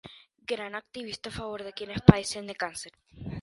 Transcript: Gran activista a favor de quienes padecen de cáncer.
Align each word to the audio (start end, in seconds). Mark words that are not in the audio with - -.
Gran 0.51 0.73
activista 0.81 1.25
a 1.29 1.37
favor 1.39 1.61
de 1.63 1.73
quienes 1.77 2.01
padecen 2.07 2.47
de 2.47 2.55
cáncer. 2.63 2.91